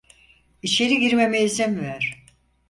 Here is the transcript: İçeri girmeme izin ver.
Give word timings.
İçeri 0.61 0.99
girmeme 0.99 1.41
izin 1.41 1.79
ver. 1.79 2.23